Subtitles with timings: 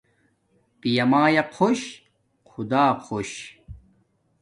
[0.79, 1.81] پیا مایا خوش
[2.49, 3.31] خدا خوش